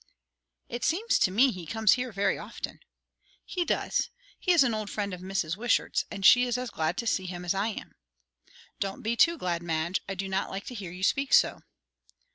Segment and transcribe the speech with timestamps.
[0.67, 2.79] "It seems to me he comes here very often."
[3.45, 5.57] "He does; he is an old friend of Mrs.
[5.57, 7.93] Wishart's, and she is as glad to see him as I am."
[8.79, 10.01] "Don't be too glad, Madge.
[10.09, 11.59] I do not like to hear you speak so."